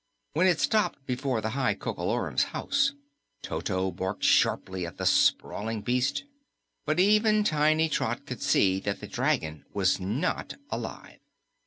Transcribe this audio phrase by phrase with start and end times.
[0.33, 2.95] When it stopped before the High Coco Lorum's house,
[3.43, 6.23] Toto barked sharply at the sprawling beast,
[6.87, 11.19] but even tiny Trot could see that the dragon was not alive.